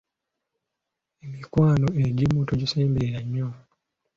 Emikwano 1.25 1.87
egimu 2.05 2.39
togisembera 2.49 3.19
nnyo. 3.25 3.49